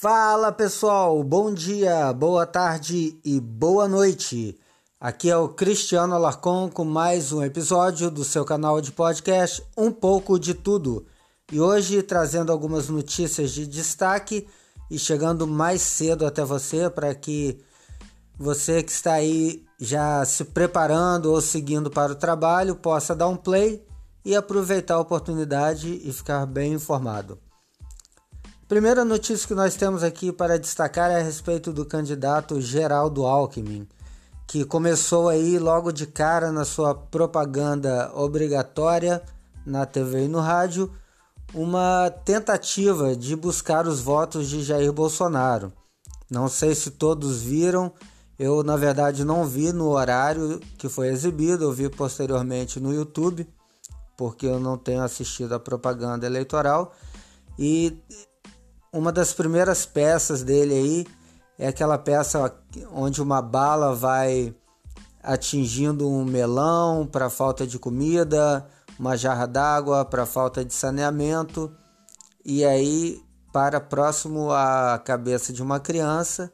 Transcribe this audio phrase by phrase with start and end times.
[0.00, 4.56] Fala pessoal, bom dia, boa tarde e boa noite.
[5.00, 9.90] Aqui é o Cristiano Alarcon com mais um episódio do seu canal de podcast Um
[9.90, 11.04] pouco de Tudo.
[11.50, 14.46] E hoje trazendo algumas notícias de destaque
[14.88, 17.58] e chegando mais cedo até você para que
[18.38, 23.36] você que está aí já se preparando ou seguindo para o trabalho possa dar um
[23.36, 23.84] play
[24.24, 27.47] e aproveitar a oportunidade e ficar bem informado.
[28.68, 33.88] Primeira notícia que nós temos aqui para destacar é a respeito do candidato Geraldo Alckmin,
[34.46, 39.22] que começou aí logo de cara na sua propaganda obrigatória
[39.64, 40.92] na TV e no rádio
[41.54, 45.72] uma tentativa de buscar os votos de Jair Bolsonaro.
[46.30, 47.90] Não sei se todos viram,
[48.38, 53.48] eu na verdade não vi no horário que foi exibido, eu vi posteriormente no YouTube,
[54.14, 56.94] porque eu não tenho assistido a propaganda eleitoral.
[57.58, 57.98] E
[58.92, 61.06] uma das primeiras peças dele aí
[61.58, 62.54] é aquela peça
[62.92, 64.54] onde uma bala vai
[65.22, 68.66] atingindo um melão para falta de comida,
[68.98, 71.70] uma jarra d'água para falta de saneamento
[72.44, 73.20] e aí
[73.52, 76.52] para próximo à cabeça de uma criança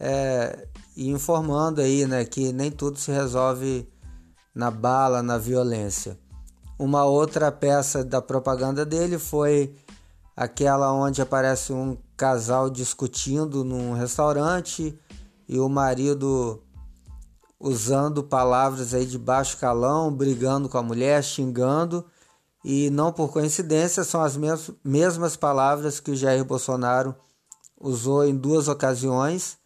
[0.00, 3.88] é, e informando aí né, que nem tudo se resolve
[4.54, 6.18] na bala, na violência.
[6.78, 9.76] Uma outra peça da propaganda dele foi
[10.36, 14.98] aquela onde aparece um casal discutindo num restaurante
[15.48, 16.62] e o marido
[17.60, 22.04] usando palavras aí de baixo calão, brigando com a mulher, xingando,
[22.64, 27.14] e não por coincidência são as mes mesmas palavras que o Jair Bolsonaro
[27.80, 29.58] usou em duas ocasiões,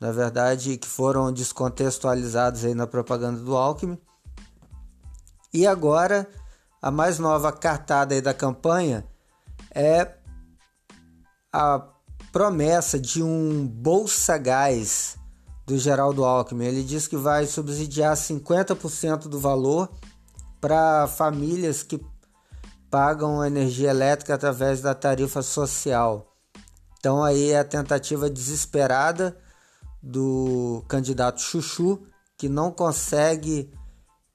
[0.00, 3.98] na verdade, que foram descontextualizadas aí na propaganda do Alckmin.
[5.52, 6.28] E agora,
[6.82, 9.06] a mais nova cartada aí da campanha
[9.76, 10.16] é
[11.52, 11.86] a
[12.32, 15.18] promessa de um Bolsa Gás
[15.66, 16.64] do Geraldo Alckmin.
[16.64, 19.90] Ele diz que vai subsidiar 50% do valor
[20.62, 22.00] para famílias que
[22.90, 26.34] pagam energia elétrica através da tarifa social.
[26.98, 29.36] Então aí é a tentativa desesperada
[30.02, 32.00] do candidato Chuchu
[32.38, 33.70] que não consegue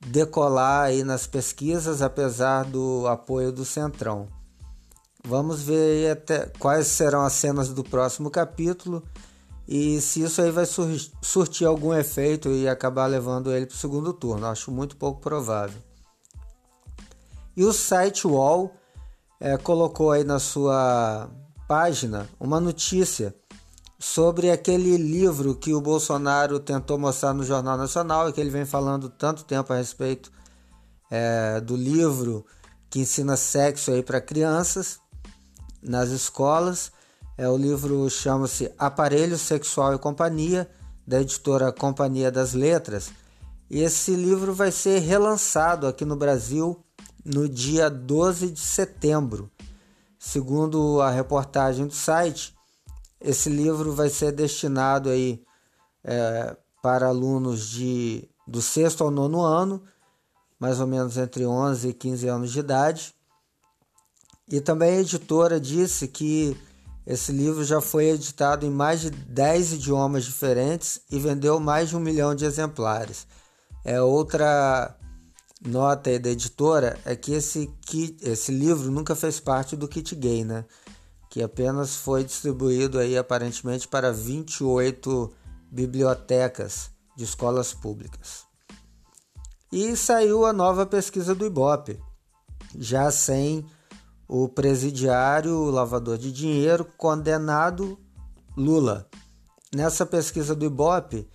[0.06, 4.41] decolar aí nas pesquisas apesar do apoio do Centrão.
[5.24, 9.04] Vamos ver até quais serão as cenas do próximo capítulo
[9.68, 10.88] e se isso aí vai sur
[11.22, 14.48] surtir algum efeito e acabar levando ele para o segundo turno.
[14.48, 15.80] Acho muito pouco provável.
[17.56, 18.74] E o site UOL
[19.40, 21.30] é, colocou aí na sua
[21.68, 23.36] página uma notícia
[24.00, 28.66] sobre aquele livro que o Bolsonaro tentou mostrar no Jornal Nacional e que ele vem
[28.66, 30.32] falando tanto tempo a respeito
[31.10, 32.46] é, do livro
[32.90, 35.00] que ensina sexo aí para crianças
[35.82, 36.92] nas escolas.
[37.38, 40.70] É, o livro chama-se Aparelho Sexual e Companhia,
[41.06, 43.12] da editora Companhia das Letras.
[43.70, 46.84] E esse livro vai ser relançado aqui no Brasil
[47.24, 49.50] no dia 12 de setembro.
[50.20, 52.56] Segundo a reportagem do site,
[53.20, 55.44] esse livro vai ser destinado aí
[56.04, 59.82] é, para alunos de, do sexto ao nono ano,
[60.60, 63.16] mais ou menos entre 11 e 15 anos de idade.
[64.52, 66.58] E também a editora disse que
[67.08, 71.96] esse livro já foi editado em mais de 10 idiomas diferentes e vendeu mais de
[71.96, 73.26] um milhão de exemplares.
[73.84, 74.96] É outra
[75.66, 80.44] nota da editora é que esse, kit, esse livro nunca fez parte do kit gay,
[80.44, 80.66] né?
[81.30, 85.32] Que apenas foi distribuído aí aparentemente para 28
[85.72, 88.44] bibliotecas de escolas públicas.
[89.72, 91.98] E saiu a nova pesquisa do Ibope,
[92.76, 93.66] já sem
[94.32, 98.00] o presidiário lavador de dinheiro condenado
[98.56, 99.06] Lula.
[99.76, 101.30] Nessa pesquisa do Ibope,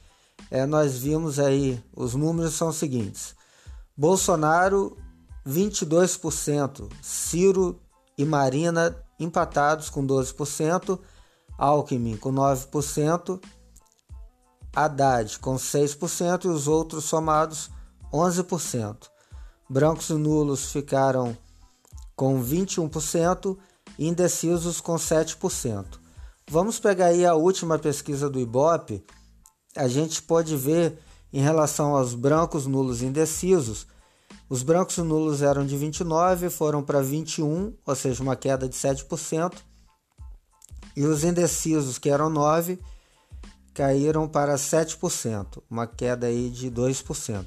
[0.50, 3.36] é, nós vimos aí, os números são os seguintes:
[3.94, 4.96] Bolsonaro
[5.46, 7.78] 22%, Ciro
[8.16, 10.98] e Marina empatados com 12%,
[11.58, 13.38] Alckmin com 9%,
[14.74, 17.70] Haddad com 6% e os outros somados
[18.10, 19.10] 11%.
[19.68, 21.36] Brancos e nulos ficaram
[22.16, 23.56] com 21%
[23.98, 25.84] e indecisos com 7%.
[26.50, 29.04] Vamos pegar aí a última pesquisa do Ibope,
[29.76, 30.98] a gente pode ver
[31.32, 33.86] em relação aos brancos, nulos e indecisos,
[34.48, 38.76] os brancos e nulos eram de 29, foram para 21, ou seja, uma queda de
[38.76, 39.54] 7%,
[40.96, 42.78] e os indecisos, que eram 9,
[43.74, 47.44] caíram para 7%, uma queda aí de 2%.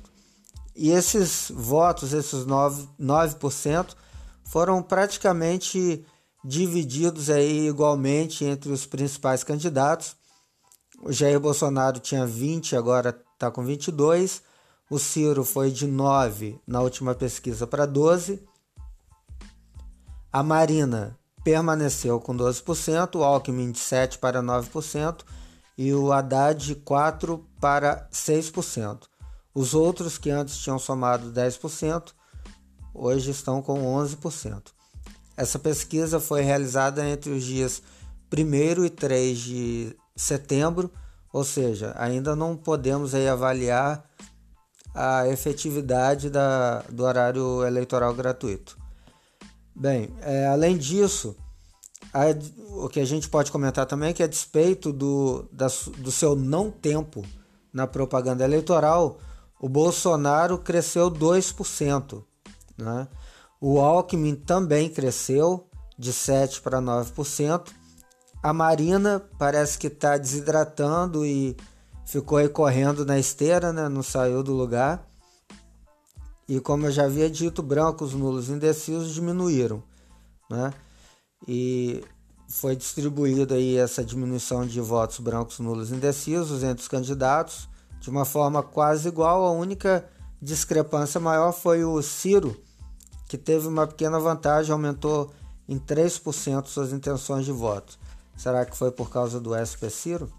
[0.75, 3.95] E esses votos, esses 9%, 9%
[4.49, 6.03] foram praticamente
[6.43, 10.15] divididos aí igualmente entre os principais candidatos.
[11.01, 14.41] O Jair Bolsonaro tinha 20, agora está com 22.
[14.89, 18.43] O Ciro foi de 9 na última pesquisa para 12.
[20.33, 25.23] A Marina permaneceu com 12%, o Alckmin de 7 para 9%
[25.77, 29.03] e o Haddad de 4 para 6%.
[29.53, 32.13] Os outros que antes tinham somado 10%,
[32.99, 34.71] hoje estão com 11%.
[35.37, 37.81] Essa pesquisa foi realizada entre os dias
[38.31, 40.91] 1 e 3 de setembro,
[41.31, 44.03] ou seja, ainda não podemos aí avaliar
[44.93, 48.77] a efetividade da, do horário eleitoral gratuito.
[49.73, 51.37] Bem, é, além disso,
[52.13, 52.23] a,
[52.83, 55.67] o que a gente pode comentar também é que, a despeito do, da,
[55.97, 57.23] do seu não tempo
[57.71, 59.19] na propaganda eleitoral,
[59.59, 62.23] o Bolsonaro cresceu 2%.
[62.83, 63.07] Né?
[63.59, 65.67] O Alckmin também cresceu
[65.97, 67.67] de 7% para 9%.
[68.41, 71.57] A Marina parece que está desidratando e
[72.05, 73.89] ficou aí correndo na esteira, né?
[73.89, 75.05] não saiu do lugar.
[76.47, 79.83] E como eu já havia dito, brancos, nulos indecisos diminuíram.
[80.49, 80.73] Né?
[81.47, 82.03] E
[82.47, 88.25] foi distribuída aí essa diminuição de votos brancos, nulos indecisos entre os candidatos de uma
[88.25, 89.45] forma quase igual.
[89.45, 90.09] A única
[90.41, 92.59] discrepância maior foi o Ciro,
[93.29, 95.31] que teve uma pequena vantagem, aumentou
[95.67, 97.97] em 3% suas intenções de voto.
[98.35, 100.33] Será que foi por causa do SP Ciro?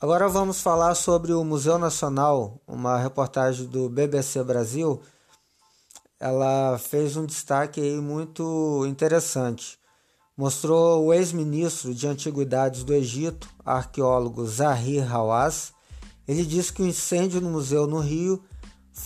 [0.00, 5.02] Agora vamos falar sobre o Museu Nacional, uma reportagem do BBC Brasil.
[6.18, 9.78] Ela fez um destaque muito interessante.
[10.34, 15.74] Mostrou o ex-ministro de Antiguidades do Egito, arqueólogo Zahir Hawass.
[16.26, 18.42] Ele disse que o incêndio no museu no Rio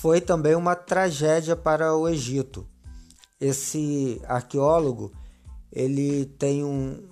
[0.00, 2.66] foi também uma tragédia para o Egito.
[3.40, 5.12] Esse arqueólogo,
[5.72, 7.08] ele tem um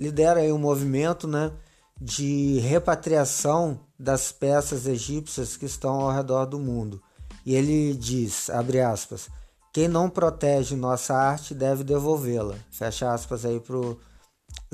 [0.00, 1.52] lidera um movimento, né,
[2.00, 7.00] de repatriação das peças egípcias que estão ao redor do mundo.
[7.46, 9.28] E ele diz, abre aspas,
[9.72, 12.56] quem não protege nossa arte deve devolvê-la.
[12.70, 13.98] Fecha aspas aí para o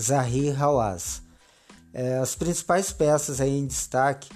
[0.00, 1.22] Zahir Hawass.
[1.92, 4.30] É, as principais peças aí em destaque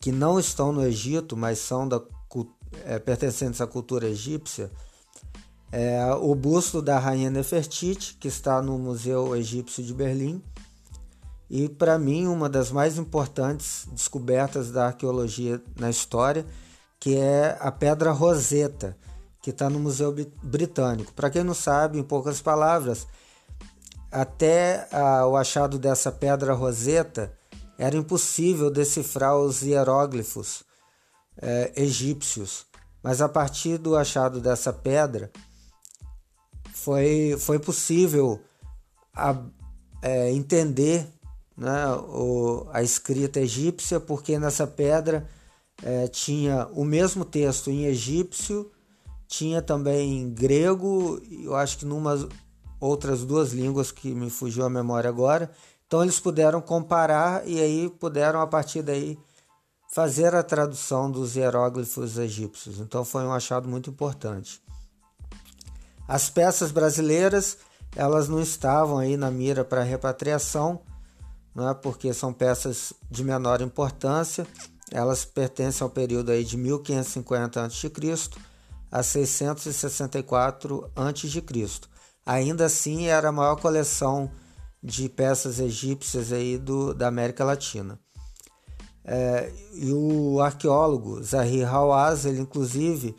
[0.00, 2.00] que não estão no Egito, mas são da,
[2.84, 4.70] é, pertencentes à cultura egípcia,
[5.70, 10.42] é o busto da rainha Nefertiti, que está no Museu Egípcio de Berlim,
[11.48, 16.46] e para mim uma das mais importantes descobertas da arqueologia na história,
[16.98, 18.96] que é a Pedra Roseta,
[19.42, 21.12] que está no Museu Britânico.
[21.12, 23.06] Para quem não sabe, em poucas palavras,
[24.10, 27.32] até a, o achado dessa Pedra Roseta
[27.80, 30.62] era impossível decifrar os hieróglifos
[31.40, 32.66] é, egípcios,
[33.02, 35.30] mas a partir do achado dessa pedra
[36.74, 38.38] foi, foi possível
[39.14, 39.34] a,
[40.02, 41.08] é, entender
[41.56, 45.26] né, o, a escrita egípcia, porque nessa pedra
[45.82, 48.70] é, tinha o mesmo texto em egípcio,
[49.26, 52.28] tinha também em grego, eu acho que numa
[52.78, 55.50] outras duas línguas que me fugiu a memória agora,
[55.90, 59.18] então eles puderam comparar e aí puderam a partir daí
[59.92, 62.78] fazer a tradução dos hieróglifos egípcios.
[62.78, 64.62] Então foi um achado muito importante.
[66.06, 67.58] As peças brasileiras,
[67.96, 70.80] elas não estavam aí na mira para repatriação,
[71.52, 74.46] não é porque são peças de menor importância.
[74.92, 77.92] Elas pertencem ao período aí de 1550 a.C.
[78.92, 81.44] a 664 a.C.
[82.24, 84.30] Ainda assim, era a maior coleção
[84.82, 87.98] de peças egípcias aí do, da América Latina.
[89.04, 93.14] É, e o arqueólogo Zahir Hawass, ele inclusive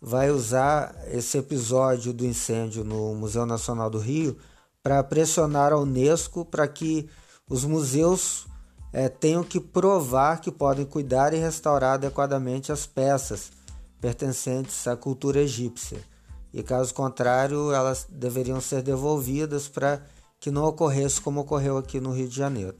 [0.00, 4.36] vai usar esse episódio do incêndio no Museu Nacional do Rio
[4.82, 7.08] para pressionar a Unesco para que
[7.48, 8.46] os museus
[8.92, 13.50] é, tenham que provar que podem cuidar e restaurar adequadamente as peças
[14.00, 15.98] pertencentes à cultura egípcia.
[16.52, 20.02] E caso contrário, elas deveriam ser devolvidas para
[20.40, 22.76] que não ocorresse como ocorreu aqui no Rio de Janeiro.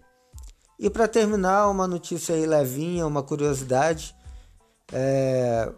[0.78, 4.14] E para terminar, uma notícia aí levinha, uma curiosidade.
[4.92, 5.72] É,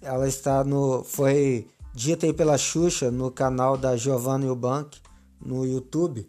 [0.00, 1.04] ela está no.
[1.04, 4.98] foi dita aí pela Xuxa no canal da Giovanna Eubank
[5.40, 6.28] no YouTube,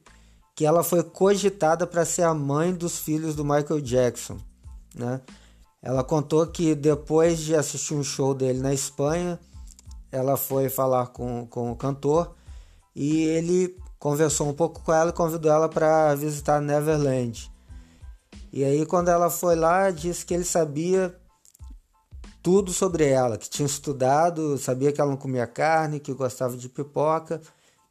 [0.56, 4.38] que ela foi cogitada para ser a mãe dos filhos do Michael Jackson.
[4.94, 5.22] Né?
[5.82, 9.40] Ela contou que depois de assistir um show dele na Espanha,
[10.12, 12.36] ela foi falar com, com o cantor
[12.96, 17.50] e ele conversou um pouco com ela e convidou ela para visitar Neverland.
[18.52, 21.18] E aí quando ela foi lá, disse que ele sabia
[22.42, 26.68] tudo sobre ela, que tinha estudado, sabia que ela não comia carne, que gostava de
[26.68, 27.42] pipoca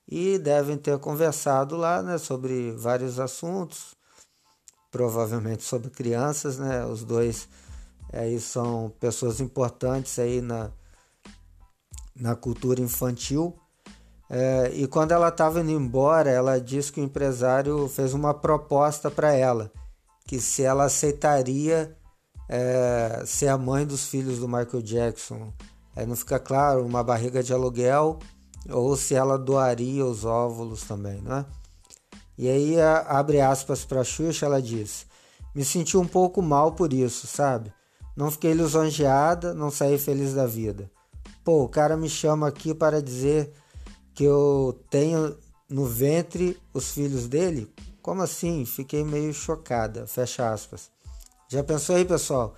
[0.07, 3.95] e devem ter conversado lá, né, sobre vários assuntos,
[4.91, 6.85] provavelmente sobre crianças, né?
[6.85, 7.49] Os dois
[8.13, 10.71] aí são pessoas importantes aí na,
[12.15, 13.62] na cultura infantil.
[14.35, 19.11] É, e quando ela estava indo embora, ela disse que o empresário fez uma proposta
[19.11, 19.71] para ela,
[20.27, 21.95] que se ela aceitaria
[22.49, 25.53] é, ser a mãe dos filhos do Michael Jackson.
[25.95, 28.19] Aí não fica claro, uma barriga de aluguel
[28.71, 31.45] ou se ela doaria os óvulos também, né?
[32.39, 35.05] E aí abre aspas para Xuxa, ela diz:
[35.55, 37.71] "Me senti um pouco mal por isso, sabe?
[38.17, 40.91] Não fiquei lisonjeada, não saí feliz da vida.
[41.45, 43.53] Pô, o cara me chama aqui para dizer
[44.15, 45.37] que eu tenho
[45.69, 47.73] no ventre os filhos dele?
[48.03, 48.65] Como assim?
[48.65, 50.07] Fiquei meio chocada.
[50.07, 50.91] Fecha aspas.
[51.49, 52.55] Já pensou aí, pessoal?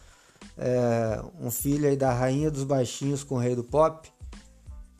[0.56, 4.08] É, um filho aí da rainha dos baixinhos com o rei do pop?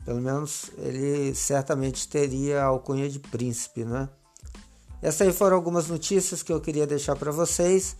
[0.04, 4.08] Pelo menos ele certamente teria a alcunha de príncipe, né?
[5.00, 7.96] Essas aí foram algumas notícias que eu queria deixar para vocês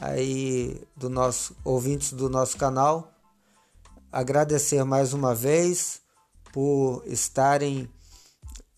[0.00, 3.12] aí do nosso ouvintes do nosso canal.
[4.10, 6.01] Agradecer mais uma vez
[6.52, 7.88] por estarem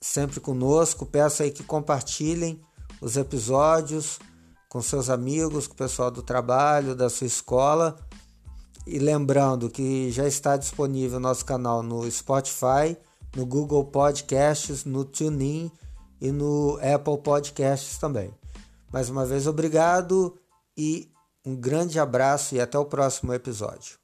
[0.00, 1.04] sempre conosco.
[1.04, 2.60] Peço aí que compartilhem
[3.00, 4.18] os episódios
[4.68, 7.96] com seus amigos, com o pessoal do trabalho, da sua escola
[8.86, 12.96] e lembrando que já está disponível nosso canal no Spotify,
[13.34, 15.70] no Google Podcasts, no TuneIn
[16.20, 18.32] e no Apple Podcasts também.
[18.92, 20.38] Mais uma vez, obrigado
[20.76, 21.10] e
[21.44, 24.03] um grande abraço e até o próximo episódio.